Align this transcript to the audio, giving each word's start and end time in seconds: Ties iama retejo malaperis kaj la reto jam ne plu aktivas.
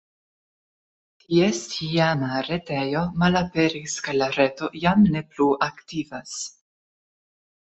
Ties 1.25 1.59
iama 1.87 2.39
retejo 2.47 3.03
malaperis 3.25 3.99
kaj 4.07 4.17
la 4.19 4.31
reto 4.39 4.71
jam 4.87 5.05
ne 5.17 5.23
plu 5.35 5.49
aktivas. 5.71 6.35